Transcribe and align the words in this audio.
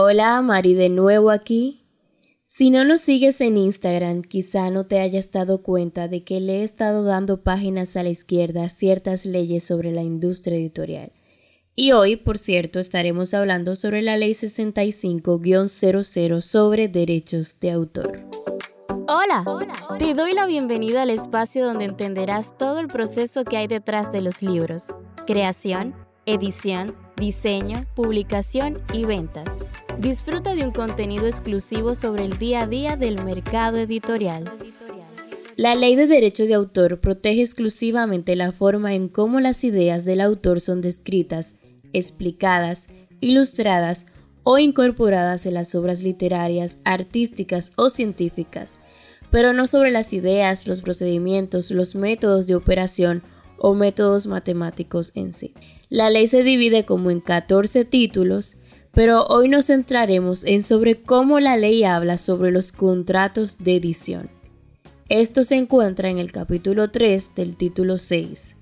Hola, 0.00 0.40
Mari 0.42 0.74
de 0.74 0.90
nuevo 0.90 1.32
aquí. 1.32 1.82
Si 2.44 2.70
no 2.70 2.84
nos 2.84 3.00
sigues 3.00 3.40
en 3.40 3.56
Instagram, 3.56 4.22
quizá 4.22 4.70
no 4.70 4.86
te 4.86 5.00
hayas 5.00 5.32
dado 5.32 5.64
cuenta 5.64 6.06
de 6.06 6.22
que 6.22 6.38
le 6.38 6.60
he 6.60 6.62
estado 6.62 7.02
dando 7.02 7.42
páginas 7.42 7.96
a 7.96 8.04
la 8.04 8.08
izquierda 8.08 8.68
ciertas 8.68 9.26
leyes 9.26 9.66
sobre 9.66 9.90
la 9.90 10.02
industria 10.02 10.56
editorial. 10.56 11.10
Y 11.74 11.90
hoy, 11.90 12.14
por 12.14 12.38
cierto, 12.38 12.78
estaremos 12.78 13.34
hablando 13.34 13.74
sobre 13.74 14.02
la 14.02 14.16
Ley 14.16 14.30
65-00 14.30 16.40
sobre 16.42 16.86
derechos 16.86 17.58
de 17.58 17.72
autor. 17.72 18.20
Hola, 19.08 19.44
te 19.98 20.14
doy 20.14 20.32
la 20.32 20.46
bienvenida 20.46 21.02
al 21.02 21.10
espacio 21.10 21.66
donde 21.66 21.86
entenderás 21.86 22.56
todo 22.56 22.78
el 22.78 22.86
proceso 22.86 23.42
que 23.42 23.56
hay 23.56 23.66
detrás 23.66 24.12
de 24.12 24.20
los 24.20 24.42
libros, 24.42 24.94
creación, 25.26 25.96
edición, 26.24 26.94
diseño, 27.18 27.86
publicación 27.94 28.78
y 28.92 29.04
ventas. 29.04 29.48
Disfruta 29.98 30.54
de 30.54 30.64
un 30.64 30.70
contenido 30.70 31.26
exclusivo 31.26 31.94
sobre 31.94 32.24
el 32.24 32.38
día 32.38 32.62
a 32.62 32.66
día 32.66 32.96
del 32.96 33.22
mercado 33.24 33.78
editorial. 33.78 34.52
La 35.56 35.74
ley 35.74 35.96
de 35.96 36.06
derecho 36.06 36.46
de 36.46 36.54
autor 36.54 37.00
protege 37.00 37.40
exclusivamente 37.40 38.36
la 38.36 38.52
forma 38.52 38.94
en 38.94 39.08
cómo 39.08 39.40
las 39.40 39.64
ideas 39.64 40.04
del 40.04 40.20
autor 40.20 40.60
son 40.60 40.80
descritas, 40.80 41.56
explicadas, 41.92 42.88
ilustradas 43.20 44.06
o 44.44 44.58
incorporadas 44.58 45.46
en 45.46 45.54
las 45.54 45.74
obras 45.74 46.04
literarias, 46.04 46.78
artísticas 46.84 47.72
o 47.74 47.88
científicas, 47.88 48.78
pero 49.30 49.52
no 49.52 49.66
sobre 49.66 49.90
las 49.90 50.12
ideas, 50.12 50.66
los 50.68 50.80
procedimientos, 50.80 51.70
los 51.72 51.94
métodos 51.96 52.46
de 52.46 52.54
operación 52.54 53.22
o 53.58 53.74
métodos 53.74 54.28
matemáticos 54.28 55.12
en 55.16 55.32
sí. 55.32 55.54
La 55.90 56.10
ley 56.10 56.26
se 56.26 56.42
divide 56.42 56.84
como 56.84 57.10
en 57.10 57.20
14 57.20 57.84
títulos, 57.86 58.58
pero 58.92 59.24
hoy 59.26 59.48
nos 59.48 59.68
centraremos 59.68 60.44
en 60.44 60.62
sobre 60.62 61.00
cómo 61.00 61.40
la 61.40 61.56
ley 61.56 61.84
habla 61.84 62.18
sobre 62.18 62.50
los 62.50 62.72
contratos 62.72 63.58
de 63.58 63.76
edición. 63.76 64.30
Esto 65.08 65.42
se 65.42 65.56
encuentra 65.56 66.10
en 66.10 66.18
el 66.18 66.30
capítulo 66.30 66.90
3 66.90 67.34
del 67.34 67.56
título 67.56 67.96
6. 67.96 68.56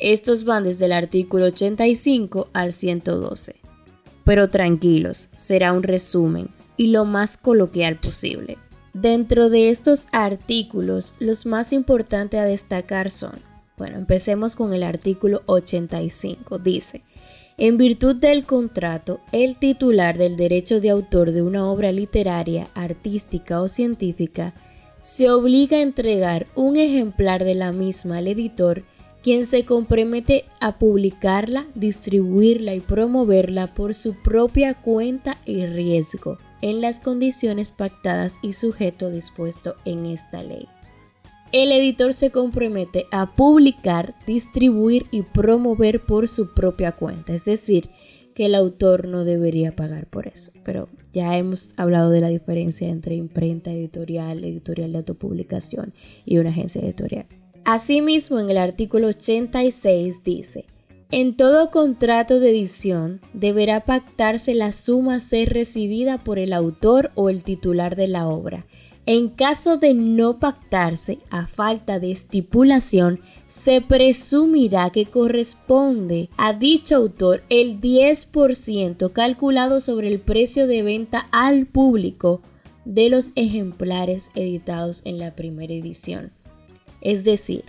Estos 0.00 0.44
van 0.44 0.64
desde 0.64 0.86
el 0.86 0.92
artículo 0.92 1.46
85 1.46 2.48
al 2.54 2.72
112. 2.72 3.56
Pero 4.24 4.48
tranquilos, 4.48 5.30
será 5.36 5.74
un 5.74 5.82
resumen 5.82 6.48
y 6.78 6.86
lo 6.86 7.04
más 7.04 7.36
coloquial 7.36 8.00
posible. 8.00 8.56
Dentro 8.94 9.50
de 9.50 9.68
estos 9.68 10.06
artículos, 10.12 11.14
los 11.20 11.44
más 11.44 11.74
importantes 11.74 12.40
a 12.40 12.44
destacar 12.44 13.10
son 13.10 13.34
bueno, 13.76 13.96
empecemos 13.96 14.54
con 14.54 14.72
el 14.72 14.82
artículo 14.82 15.42
85. 15.46 16.58
Dice, 16.58 17.02
en 17.56 17.76
virtud 17.76 18.16
del 18.16 18.44
contrato, 18.44 19.20
el 19.32 19.56
titular 19.56 20.18
del 20.18 20.36
derecho 20.36 20.80
de 20.80 20.90
autor 20.90 21.32
de 21.32 21.42
una 21.42 21.68
obra 21.70 21.92
literaria, 21.92 22.68
artística 22.74 23.60
o 23.60 23.68
científica 23.68 24.54
se 25.00 25.30
obliga 25.30 25.76
a 25.76 25.82
entregar 25.82 26.46
un 26.54 26.76
ejemplar 26.76 27.44
de 27.44 27.54
la 27.54 27.72
misma 27.72 28.18
al 28.18 28.28
editor, 28.28 28.84
quien 29.22 29.46
se 29.46 29.64
compromete 29.64 30.44
a 30.60 30.78
publicarla, 30.78 31.66
distribuirla 31.74 32.74
y 32.74 32.80
promoverla 32.80 33.72
por 33.74 33.94
su 33.94 34.14
propia 34.22 34.74
cuenta 34.74 35.38
y 35.44 35.66
riesgo, 35.66 36.38
en 36.60 36.80
las 36.80 37.00
condiciones 37.00 37.70
pactadas 37.70 38.38
y 38.42 38.54
sujeto 38.54 39.10
dispuesto 39.10 39.76
en 39.84 40.06
esta 40.06 40.42
ley 40.42 40.68
el 41.54 41.70
editor 41.70 42.12
se 42.12 42.32
compromete 42.32 43.06
a 43.12 43.36
publicar, 43.36 44.16
distribuir 44.26 45.06
y 45.12 45.22
promover 45.22 46.04
por 46.04 46.26
su 46.26 46.52
propia 46.52 46.90
cuenta. 46.90 47.32
Es 47.32 47.44
decir, 47.44 47.90
que 48.34 48.46
el 48.46 48.56
autor 48.56 49.06
no 49.06 49.24
debería 49.24 49.76
pagar 49.76 50.08
por 50.08 50.26
eso. 50.26 50.50
Pero 50.64 50.88
ya 51.12 51.38
hemos 51.38 51.72
hablado 51.76 52.10
de 52.10 52.20
la 52.20 52.28
diferencia 52.28 52.88
entre 52.88 53.14
imprenta 53.14 53.70
editorial, 53.70 54.42
editorial 54.42 54.90
de 54.90 54.98
autopublicación 54.98 55.94
y 56.24 56.38
una 56.38 56.50
agencia 56.50 56.82
editorial. 56.82 57.26
Asimismo, 57.64 58.40
en 58.40 58.50
el 58.50 58.58
artículo 58.58 59.06
86 59.06 60.24
dice, 60.24 60.64
en 61.12 61.36
todo 61.36 61.70
contrato 61.70 62.40
de 62.40 62.50
edición 62.50 63.20
deberá 63.32 63.84
pactarse 63.84 64.54
la 64.54 64.72
suma 64.72 65.14
a 65.14 65.20
ser 65.20 65.50
recibida 65.50 66.24
por 66.24 66.40
el 66.40 66.52
autor 66.52 67.12
o 67.14 67.30
el 67.30 67.44
titular 67.44 67.94
de 67.94 68.08
la 68.08 68.26
obra 68.26 68.66
en 69.06 69.28
caso 69.28 69.76
de 69.76 69.92
no 69.92 70.38
pactarse 70.38 71.18
a 71.30 71.46
falta 71.46 71.98
de 71.98 72.10
estipulación, 72.10 73.20
se 73.46 73.80
presumirá 73.80 74.90
que 74.90 75.06
corresponde 75.06 76.30
a 76.36 76.54
dicho 76.54 76.96
autor 76.96 77.42
el 77.50 77.80
10% 77.80 79.12
calculado 79.12 79.80
sobre 79.80 80.08
el 80.08 80.20
precio 80.20 80.66
de 80.66 80.82
venta 80.82 81.28
al 81.30 81.66
público 81.66 82.40
de 82.84 83.10
los 83.10 83.32
ejemplares 83.34 84.30
editados 84.34 85.02
en 85.04 85.18
la 85.18 85.34
primera 85.34 85.72
edición. 85.72 86.32
Es 87.00 87.24
decir, 87.24 87.64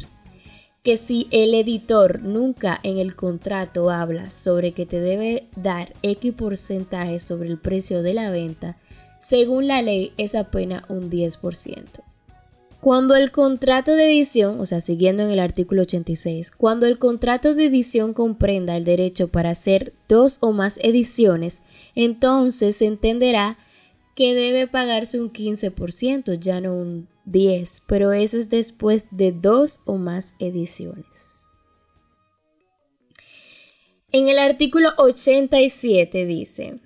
que 0.84 0.98
si 0.98 1.28
el 1.32 1.56
editor 1.56 2.22
nunca 2.22 2.80
en 2.84 3.00
el 3.00 3.16
contrato 3.16 3.90
habla 3.90 4.30
sobre 4.30 4.72
que 4.72 4.86
te 4.86 5.00
debe 5.00 5.48
dar 5.56 5.94
X 6.04 6.34
porcentaje 6.34 7.20
sobre 7.20 7.50
el 7.50 7.58
precio 7.58 8.04
de 8.04 8.14
la 8.14 8.30
venta, 8.30 8.78
según 9.26 9.68
la 9.68 9.82
ley 9.82 10.14
es 10.18 10.36
apenas 10.36 10.84
un 10.88 11.10
10%. 11.10 12.04
Cuando 12.80 13.16
el 13.16 13.32
contrato 13.32 13.96
de 13.96 14.06
edición, 14.06 14.60
o 14.60 14.68
sea, 14.68 14.82
siguiendo 14.82 15.24
en 15.24 15.32
el 15.32 15.40
artículo 15.40 15.82
86, 15.82 16.52
cuando 16.52 16.86
el 16.86 17.00
contrato 17.00 17.56
de 17.56 17.66
edición 17.66 18.14
comprenda 18.14 18.78
el 18.78 18.84
derecho 18.84 19.30
para 19.30 19.50
hacer 19.50 19.94
dos 20.08 20.38
o 20.42 20.52
más 20.52 20.80
ediciones, 20.84 21.64
entonces 21.96 22.76
se 22.76 22.86
entenderá 22.86 23.58
que 24.14 24.36
debe 24.36 24.68
pagarse 24.68 25.20
un 25.20 25.34
15%, 25.34 26.38
ya 26.38 26.62
no 26.62 26.76
un 26.76 27.08
10%, 27.26 27.82
pero 27.88 28.14
eso 28.14 28.38
es 28.38 28.52
después 28.52 29.08
de 29.10 29.32
dos 29.32 29.80
o 29.86 29.98
más 29.98 30.36
ediciones. 30.38 31.48
En 34.12 34.30
el 34.30 34.38
artículo 34.38 34.92
87 34.98 36.26
dice, 36.28 36.80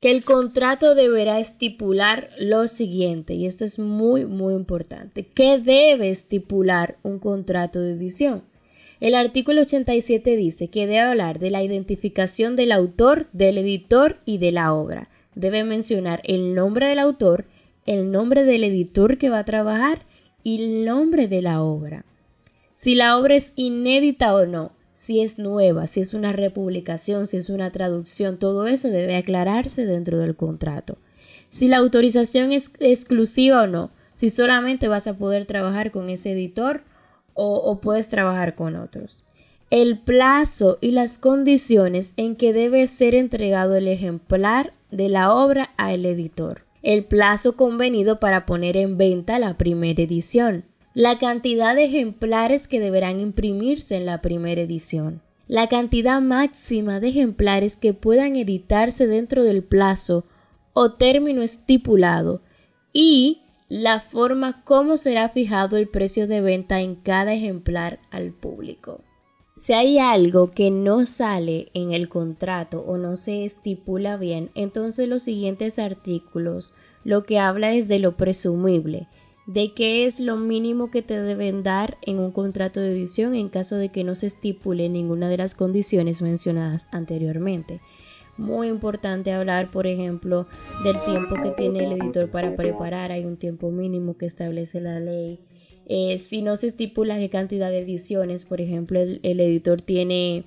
que 0.00 0.10
el 0.10 0.24
contrato 0.24 0.94
deberá 0.94 1.40
estipular 1.40 2.30
lo 2.38 2.68
siguiente, 2.68 3.34
y 3.34 3.46
esto 3.46 3.64
es 3.64 3.78
muy, 3.78 4.24
muy 4.26 4.54
importante. 4.54 5.26
¿Qué 5.26 5.58
debe 5.58 6.10
estipular 6.10 6.98
un 7.02 7.18
contrato 7.18 7.80
de 7.80 7.92
edición? 7.92 8.44
El 9.00 9.14
artículo 9.14 9.62
87 9.62 10.36
dice 10.36 10.68
que 10.68 10.86
debe 10.86 11.00
hablar 11.00 11.38
de 11.38 11.50
la 11.50 11.62
identificación 11.62 12.56
del 12.56 12.72
autor, 12.72 13.28
del 13.32 13.58
editor 13.58 14.18
y 14.24 14.38
de 14.38 14.52
la 14.52 14.72
obra. 14.72 15.08
Debe 15.34 15.62
mencionar 15.64 16.20
el 16.24 16.54
nombre 16.54 16.86
del 16.86 16.98
autor, 16.98 17.46
el 17.86 18.10
nombre 18.10 18.44
del 18.44 18.64
editor 18.64 19.18
que 19.18 19.30
va 19.30 19.40
a 19.40 19.44
trabajar 19.44 20.02
y 20.42 20.62
el 20.62 20.84
nombre 20.84 21.28
de 21.28 21.42
la 21.42 21.62
obra. 21.62 22.04
Si 22.72 22.94
la 22.94 23.18
obra 23.18 23.36
es 23.36 23.52
inédita 23.56 24.34
o 24.34 24.46
no, 24.46 24.72
si 24.98 25.20
es 25.20 25.38
nueva, 25.38 25.86
si 25.86 26.00
es 26.00 26.12
una 26.12 26.32
republicación, 26.32 27.26
si 27.26 27.36
es 27.36 27.50
una 27.50 27.70
traducción, 27.70 28.36
todo 28.36 28.66
eso 28.66 28.88
debe 28.88 29.14
aclararse 29.14 29.86
dentro 29.86 30.18
del 30.18 30.34
contrato. 30.34 30.98
Si 31.50 31.68
la 31.68 31.76
autorización 31.76 32.50
es 32.50 32.72
exclusiva 32.80 33.62
o 33.62 33.68
no, 33.68 33.92
si 34.14 34.28
solamente 34.28 34.88
vas 34.88 35.06
a 35.06 35.16
poder 35.16 35.46
trabajar 35.46 35.92
con 35.92 36.10
ese 36.10 36.32
editor 36.32 36.82
o, 37.34 37.78
puedes 37.80 38.08
trabajar 38.08 38.56
con 38.56 38.74
otros. 38.74 39.24
El 39.70 40.00
plazo 40.00 40.78
y 40.80 40.90
las 40.90 41.18
condiciones 41.18 42.12
en 42.16 42.34
que 42.34 42.52
debe 42.52 42.84
ser 42.88 43.14
entregado 43.14 43.76
el 43.76 43.86
ejemplar 43.86 44.72
de 44.90 45.08
la 45.08 45.32
obra 45.32 45.70
al 45.76 46.06
editor. 46.06 46.62
El 46.82 47.04
plazo 47.04 47.54
convenido 47.54 48.18
para 48.18 48.46
poner 48.46 48.76
en 48.76 48.98
venta 48.98 49.38
la 49.38 49.56
primera 49.56 50.02
edición 50.02 50.64
la 50.98 51.16
cantidad 51.20 51.76
de 51.76 51.84
ejemplares 51.84 52.66
que 52.66 52.80
deberán 52.80 53.20
imprimirse 53.20 53.94
en 53.94 54.04
la 54.04 54.20
primera 54.20 54.62
edición, 54.62 55.22
la 55.46 55.68
cantidad 55.68 56.20
máxima 56.20 56.98
de 56.98 57.10
ejemplares 57.10 57.76
que 57.76 57.94
puedan 57.94 58.34
editarse 58.34 59.06
dentro 59.06 59.44
del 59.44 59.62
plazo 59.62 60.24
o 60.72 60.94
término 60.94 61.42
estipulado 61.42 62.42
y 62.92 63.42
la 63.68 64.00
forma 64.00 64.64
como 64.64 64.96
será 64.96 65.28
fijado 65.28 65.76
el 65.76 65.86
precio 65.86 66.26
de 66.26 66.40
venta 66.40 66.80
en 66.80 66.96
cada 66.96 67.32
ejemplar 67.32 68.00
al 68.10 68.32
público. 68.32 69.04
Si 69.54 69.74
hay 69.74 70.00
algo 70.00 70.50
que 70.50 70.72
no 70.72 71.06
sale 71.06 71.68
en 71.74 71.92
el 71.92 72.08
contrato 72.08 72.80
o 72.80 72.98
no 72.98 73.14
se 73.14 73.44
estipula 73.44 74.16
bien, 74.16 74.50
entonces 74.56 75.08
los 75.08 75.22
siguientes 75.22 75.78
artículos 75.78 76.74
lo 77.04 77.22
que 77.22 77.38
habla 77.38 77.72
es 77.72 77.86
de 77.86 78.00
lo 78.00 78.16
presumible, 78.16 79.06
de 79.48 79.72
qué 79.72 80.04
es 80.04 80.20
lo 80.20 80.36
mínimo 80.36 80.90
que 80.90 81.00
te 81.00 81.18
deben 81.18 81.62
dar 81.62 81.96
en 82.02 82.18
un 82.18 82.32
contrato 82.32 82.80
de 82.80 82.90
edición 82.90 83.34
en 83.34 83.48
caso 83.48 83.76
de 83.76 83.88
que 83.88 84.04
no 84.04 84.14
se 84.14 84.26
estipule 84.26 84.90
ninguna 84.90 85.30
de 85.30 85.38
las 85.38 85.54
condiciones 85.54 86.20
mencionadas 86.20 86.86
anteriormente. 86.92 87.80
Muy 88.36 88.68
importante 88.68 89.32
hablar, 89.32 89.70
por 89.70 89.86
ejemplo, 89.86 90.46
del 90.84 90.96
tiempo 91.06 91.34
que 91.42 91.50
tiene 91.52 91.84
el 91.84 91.92
editor 91.92 92.30
para 92.30 92.54
preparar. 92.56 93.10
Hay 93.10 93.24
un 93.24 93.38
tiempo 93.38 93.70
mínimo 93.70 94.18
que 94.18 94.26
establece 94.26 94.82
la 94.82 95.00
ley. 95.00 95.40
Eh, 95.86 96.18
si 96.18 96.42
no 96.42 96.54
se 96.58 96.66
estipula 96.66 97.16
qué 97.16 97.30
cantidad 97.30 97.70
de 97.70 97.78
ediciones, 97.78 98.44
por 98.44 98.60
ejemplo, 98.60 99.00
el, 99.00 99.18
editor 99.22 99.80
tiene 99.80 100.44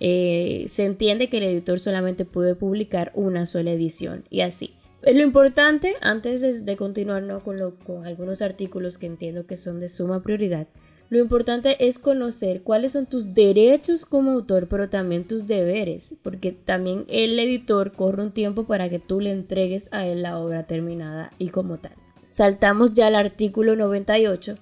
eh, 0.00 0.64
se 0.68 0.86
entiende 0.86 1.28
que 1.28 1.36
el 1.36 1.44
editor 1.44 1.78
solamente 1.80 2.24
puede 2.24 2.54
publicar 2.54 3.12
una 3.14 3.44
sola 3.44 3.72
edición 3.72 4.24
y 4.30 4.40
así. 4.40 4.77
Lo 5.10 5.22
importante, 5.22 5.94
antes 6.02 6.64
de, 6.66 6.76
continuar 6.76 7.26
con, 7.42 7.70
con 7.86 8.06
algunos 8.06 8.42
artículos 8.42 8.98
que 8.98 9.06
entiendo 9.06 9.46
que 9.46 9.56
son 9.56 9.80
de 9.80 9.88
suma 9.88 10.22
prioridad, 10.22 10.68
lo 11.08 11.18
importante 11.18 11.86
es 11.86 11.98
conocer 11.98 12.60
cuáles 12.60 12.92
son 12.92 13.06
tus 13.06 13.32
derechos 13.32 14.04
como 14.04 14.32
autor, 14.32 14.68
pero 14.68 14.90
también 14.90 15.26
tus 15.26 15.46
deberes, 15.46 16.16
porque 16.22 16.52
también 16.52 17.06
el 17.08 17.38
editor 17.38 17.92
corre 17.92 18.22
un 18.22 18.32
tiempo 18.32 18.64
para 18.64 18.90
que 18.90 18.98
tú 18.98 19.18
le 19.20 19.30
entregues 19.30 19.88
a 19.92 20.06
él 20.06 20.20
la 20.20 20.38
obra 20.38 20.64
terminada 20.64 21.32
y 21.38 21.48
como 21.48 21.78
tal. 21.78 21.94
Saltamos 22.22 22.92
ya 22.92 23.06
al 23.06 23.14
artículo 23.14 23.76
98 23.76 24.56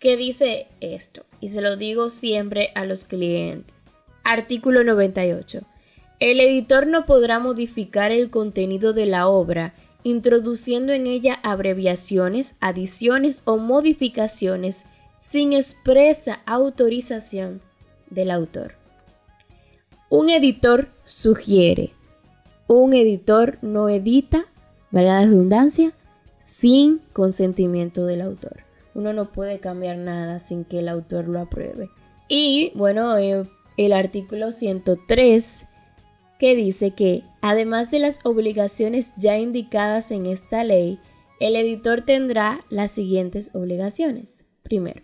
que 0.00 0.16
dice 0.16 0.66
esto, 0.80 1.22
y 1.38 1.46
se 1.46 1.62
lo 1.62 1.76
digo 1.76 2.08
siempre 2.08 2.70
a 2.74 2.84
los 2.84 3.04
clientes. 3.04 3.92
Artículo 4.24 4.82
98. 4.82 5.60
El 6.18 6.40
editor 6.40 6.88
no 6.88 7.06
podrá 7.06 7.38
modificar 7.38 8.10
el 8.10 8.30
contenido 8.30 8.92
de 8.92 9.06
la 9.06 9.28
obra 9.28 9.74
introduciendo 10.04 10.92
en 10.92 11.06
ella 11.06 11.38
abreviaciones, 11.42 12.56
adiciones 12.60 13.42
o 13.44 13.56
modificaciones 13.56 14.86
sin 15.16 15.52
expresa 15.52 16.40
autorización 16.46 17.60
del 18.10 18.30
autor. 18.30 18.74
Un 20.08 20.30
editor 20.30 20.88
sugiere, 21.04 21.92
un 22.66 22.92
editor 22.92 23.58
no 23.62 23.88
edita, 23.88 24.46
¿verdad 24.90 25.20
la 25.20 25.26
redundancia? 25.26 25.92
Sin 26.38 27.00
consentimiento 27.12 28.04
del 28.06 28.20
autor. 28.20 28.64
Uno 28.94 29.12
no 29.12 29.32
puede 29.32 29.60
cambiar 29.60 29.96
nada 29.96 30.38
sin 30.38 30.64
que 30.64 30.80
el 30.80 30.88
autor 30.88 31.28
lo 31.28 31.40
apruebe. 31.40 31.90
Y 32.28 32.72
bueno, 32.74 33.16
eh, 33.16 33.48
el 33.76 33.92
artículo 33.92 34.50
103 34.50 35.66
que 36.42 36.56
dice 36.56 36.90
que, 36.90 37.22
además 37.40 37.92
de 37.92 38.00
las 38.00 38.18
obligaciones 38.24 39.14
ya 39.16 39.38
indicadas 39.38 40.10
en 40.10 40.26
esta 40.26 40.64
ley, 40.64 40.98
el 41.38 41.54
editor 41.54 42.00
tendrá 42.00 42.64
las 42.68 42.90
siguientes 42.90 43.54
obligaciones. 43.54 44.44
Primero, 44.64 45.02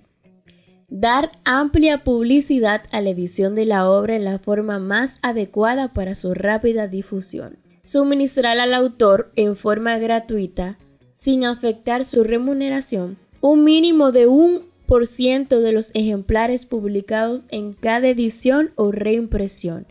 dar 0.88 1.31
amplia 1.44 2.02
publicidad 2.02 2.82
a 2.90 3.00
la 3.00 3.11
edición 3.11 3.55
de 3.55 3.67
la 3.67 3.88
obra 3.88 4.17
en 4.17 4.25
la 4.25 4.40
forma 4.40 4.81
más 4.81 5.20
adecuada 5.23 5.93
para 5.93 6.17
su 6.17 6.35
rápida 6.35 6.88
difusión. 6.88 7.56
Suministrar 7.85 8.58
al 8.58 8.75
autor 8.75 9.31
en 9.37 9.55
forma 9.55 9.96
gratuita, 9.99 10.76
sin 11.12 11.44
afectar 11.44 12.05
su 12.05 12.25
remuneración, 12.25 13.17
un 13.40 13.62
mínimo 13.62 14.11
de 14.11 14.26
un 14.26 14.64
por 14.87 15.06
ciento 15.06 15.61
de 15.61 15.70
los 15.70 15.94
ejemplares 15.94 16.67
publicados 16.67 17.46
en 17.50 17.75
cada 17.75 18.08
edición 18.08 18.73
o 18.75 18.90
reimpresión, 18.90 19.87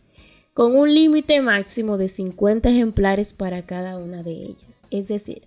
con 0.58 0.76
un 0.76 0.92
límite 0.92 1.40
máximo 1.40 2.00
de 2.00 2.08
50 2.08 2.72
ejemplares 2.72 3.32
para 3.32 3.62
cada 3.62 4.00
una 4.00 4.24
de 4.24 4.32
ellas. 4.32 4.88
Es 4.90 5.08
decir, 5.08 5.44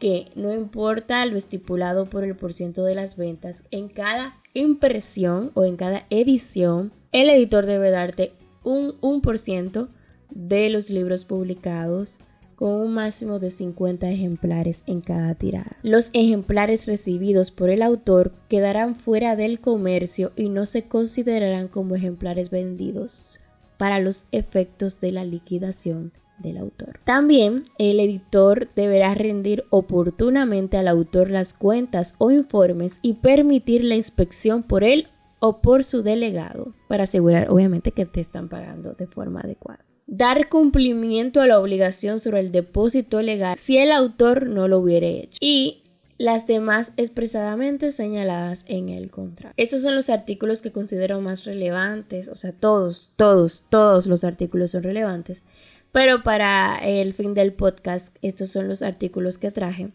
que 0.00 0.32
no 0.34 0.52
importa 0.52 1.24
lo 1.26 1.36
estipulado 1.36 2.06
por 2.06 2.24
el 2.24 2.34
porciento 2.34 2.82
de 2.82 2.96
las 2.96 3.16
ventas, 3.16 3.62
en 3.70 3.88
cada 3.88 4.34
impresión 4.52 5.52
o 5.54 5.64
en 5.64 5.76
cada 5.76 6.06
edición, 6.10 6.90
el 7.12 7.30
editor 7.30 7.66
debe 7.66 7.92
darte 7.92 8.32
un 8.64 9.00
1% 9.00 9.86
de 10.30 10.70
los 10.70 10.90
libros 10.90 11.24
publicados 11.24 12.18
con 12.56 12.72
un 12.72 12.94
máximo 12.94 13.38
de 13.38 13.50
50 13.50 14.10
ejemplares 14.10 14.82
en 14.88 15.02
cada 15.02 15.36
tirada. 15.36 15.76
Los 15.84 16.10
ejemplares 16.14 16.88
recibidos 16.88 17.52
por 17.52 17.70
el 17.70 17.80
autor 17.80 18.32
quedarán 18.48 18.96
fuera 18.96 19.36
del 19.36 19.60
comercio 19.60 20.32
y 20.34 20.48
no 20.48 20.66
se 20.66 20.88
considerarán 20.88 21.68
como 21.68 21.94
ejemplares 21.94 22.50
vendidos 22.50 23.38
para 23.82 23.98
los 23.98 24.28
efectos 24.30 25.00
de 25.00 25.10
la 25.10 25.24
liquidación 25.24 26.12
del 26.38 26.58
autor. 26.58 27.00
También 27.02 27.64
el 27.78 27.98
editor 27.98 28.72
deberá 28.76 29.12
rendir 29.12 29.64
oportunamente 29.70 30.76
al 30.76 30.86
autor 30.86 31.32
las 31.32 31.52
cuentas 31.52 32.14
o 32.18 32.30
informes 32.30 33.00
y 33.02 33.14
permitir 33.14 33.82
la 33.82 33.96
inspección 33.96 34.62
por 34.62 34.84
él 34.84 35.08
o 35.40 35.60
por 35.62 35.82
su 35.82 36.04
delegado 36.04 36.76
para 36.88 37.02
asegurar 37.02 37.50
obviamente 37.50 37.90
que 37.90 38.06
te 38.06 38.20
están 38.20 38.48
pagando 38.48 38.92
de 38.92 39.08
forma 39.08 39.40
adecuada. 39.40 39.84
Dar 40.06 40.48
cumplimiento 40.48 41.40
a 41.40 41.48
la 41.48 41.58
obligación 41.58 42.20
sobre 42.20 42.38
el 42.38 42.52
depósito 42.52 43.20
legal 43.20 43.56
si 43.56 43.78
el 43.78 43.90
autor 43.90 44.46
no 44.46 44.68
lo 44.68 44.78
hubiera 44.78 45.08
hecho. 45.08 45.38
Y 45.40 45.81
las 46.22 46.46
demás 46.46 46.92
expresadamente 46.96 47.90
señaladas 47.90 48.64
en 48.68 48.90
el 48.90 49.10
contrato. 49.10 49.52
Estos 49.56 49.82
son 49.82 49.96
los 49.96 50.08
artículos 50.08 50.62
que 50.62 50.70
considero 50.70 51.20
más 51.20 51.44
relevantes, 51.44 52.28
o 52.28 52.36
sea, 52.36 52.52
todos, 52.52 53.12
todos, 53.16 53.64
todos 53.70 54.06
los 54.06 54.22
artículos 54.22 54.70
son 54.70 54.84
relevantes, 54.84 55.44
pero 55.90 56.22
para 56.22 56.76
el 56.76 57.12
fin 57.12 57.34
del 57.34 57.52
podcast, 57.52 58.16
estos 58.22 58.50
son 58.50 58.68
los 58.68 58.82
artículos 58.82 59.36
que 59.36 59.50
traje. 59.50 59.88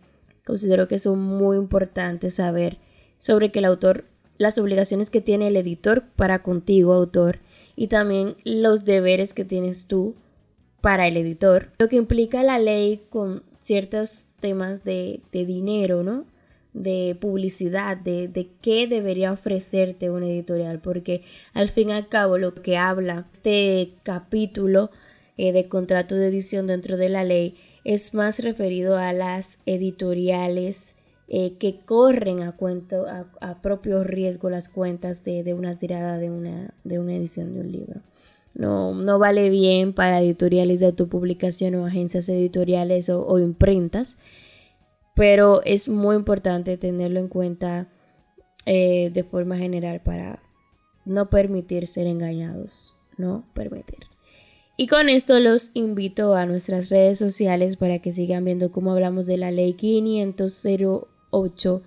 Considero 0.46 0.90
que 0.90 1.00
son 1.00 1.22
muy 1.22 1.56
importantes 1.56 2.34
saber 2.36 2.78
sobre 3.18 3.50
que 3.54 3.60
el 3.60 3.66
autor, 3.66 4.04
las 4.38 4.58
obligaciones 4.58 5.10
que 5.10 5.22
tiene 5.22 5.48
el 5.48 5.56
editor 5.56 6.04
para 6.18 6.44
contigo, 6.44 6.94
autor, 6.94 7.40
y 7.78 7.88
también 7.88 8.36
los 8.44 8.84
deberes 8.84 9.34
que 9.34 9.46
tienes 9.46 9.88
tú 9.88 10.16
para 10.82 11.08
el 11.08 11.16
editor. 11.16 11.70
Lo 11.80 11.88
que 11.88 11.96
implica 11.96 12.44
la 12.44 12.60
ley 12.60 13.02
con 13.10 13.44
ciertos 13.68 14.28
temas 14.40 14.86
de, 14.86 15.20
dinero, 15.32 16.02
¿no? 16.02 16.26
de 16.74 17.18
publicidad, 17.20 17.98
de, 17.98 18.30
de, 18.30 18.48
qué 18.62 18.88
debería 18.88 19.34
ofrecerte 19.34 20.10
un 20.10 20.24
editorial, 20.24 20.80
porque 20.80 21.24
al 21.54 21.68
fin 21.68 21.90
y 21.90 21.92
al 21.92 22.08
cabo 22.08 22.38
lo 22.38 22.54
que 22.54 22.78
habla 22.78 23.26
este 23.34 23.92
capítulo 24.04 24.90
eh, 25.38 25.52
de 25.52 25.68
contrato 25.68 26.16
de 26.16 26.28
edición 26.28 26.66
dentro 26.66 26.96
de 26.96 27.10
la 27.10 27.26
ley 27.26 27.56
es 27.84 28.14
más 28.14 28.40
referido 28.40 28.98
a 28.98 29.12
las 29.12 29.60
editoriales 29.66 30.96
eh, 31.28 31.58
que 31.58 31.80
corren 31.82 32.44
a, 32.44 32.54
cuento, 32.54 33.06
a, 33.08 33.62
propio 33.62 34.06
riesgo 34.06 34.50
las 34.50 34.70
cuentas 34.70 35.26
de, 35.26 35.54
una 35.54 35.74
tirada 35.74 36.18
de 36.18 36.30
una, 36.30 36.74
de 36.86 37.00
una 37.00 37.16
edición 37.16 37.54
de 37.54 37.60
un 37.60 37.72
libro. 37.72 38.02
No, 38.58 38.94
no 38.96 39.20
vale 39.20 39.52
bien 39.52 39.94
para 39.94 40.20
editoriales 40.20 40.80
de 40.80 40.88
autopublicación 40.88 41.76
o 41.76 41.86
agencias 41.86 42.28
editoriales 42.28 43.08
o, 43.10 43.38
imprentas, 43.38 44.18
pero 45.16 45.62
es 45.64 45.90
muy 45.90 46.16
importante 46.16 46.76
tenerlo 46.76 47.20
en 47.20 47.28
cuenta 47.28 47.88
eh, 48.66 49.12
de 49.14 49.24
forma 49.24 49.58
general 49.58 50.02
para 50.02 50.42
no 51.06 51.30
permitir 51.30 51.86
ser 51.86 52.08
engañados, 52.08 52.96
no 53.16 53.48
permitir. 53.54 54.08
Y 54.76 54.88
con 54.88 55.08
esto 55.08 55.40
los 55.40 55.70
invito 55.76 56.34
a 56.34 56.48
nuestras 56.48 56.90
redes 56.90 57.20
sociales 57.20 57.78
para 57.78 58.00
que 58.00 58.12
sigan 58.12 58.44
viendo 58.44 58.72
cómo 58.72 58.92
hablamos 58.92 59.28
de 59.28 59.38
la 59.38 59.52
ley 59.52 59.74
508 59.74 61.84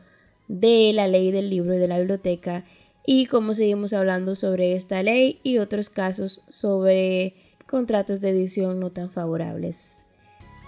de 0.47 0.92
la 0.92 1.09
ley 1.09 1.33
del 1.33 1.50
libro 1.50 1.75
y 1.75 1.78
de 1.78 1.88
la 1.88 1.99
biblioteca 1.99 2.64
y 3.12 3.26
cómo 3.26 3.55
seguimos 3.55 3.93
hablando 3.93 4.37
sobre 4.37 4.76
esta 4.76 5.02
ley 5.02 5.40
y 5.43 5.59
otros 5.59 5.90
casos 5.90 6.45
sobre 6.47 7.35
contratos 7.67 8.21
de 8.21 8.31
edición 8.31 8.79
no 8.79 8.90
tan 8.90 9.11
favorables. 9.11 10.05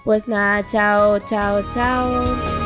Pues 0.04 0.26
nada, 0.26 0.66
chao, 0.66 1.20
chao, 1.20 1.62
chao. 1.68 2.61